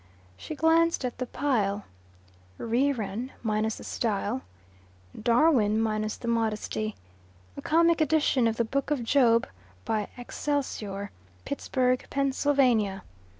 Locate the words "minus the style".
3.43-4.41